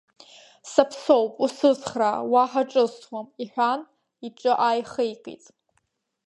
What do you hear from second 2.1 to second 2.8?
уаҳа